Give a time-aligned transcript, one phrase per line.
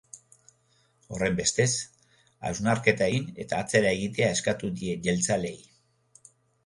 [1.17, 1.67] Horrenbestez,
[2.49, 5.57] hausnarketa egin eta atzera egitea eskatu die jeltzaleei.